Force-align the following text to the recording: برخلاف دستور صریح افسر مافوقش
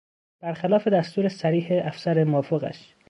برخلاف 0.41 0.87
دستور 0.87 1.27
صریح 1.27 1.67
افسر 1.71 2.23
مافوقش 2.23 2.95